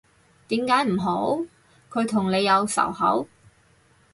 [0.47, 1.37] 點解唔好，
[1.91, 3.27] 佢同你有仇口？